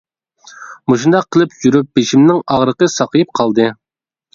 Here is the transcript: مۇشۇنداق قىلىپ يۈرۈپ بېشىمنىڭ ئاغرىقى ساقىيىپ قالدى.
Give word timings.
مۇشۇنداق 0.93 1.29
قىلىپ 1.37 1.55
يۈرۈپ 1.67 1.95
بېشىمنىڭ 2.01 2.43
ئاغرىقى 2.49 2.93
ساقىيىپ 2.99 3.41
قالدى. 3.41 3.73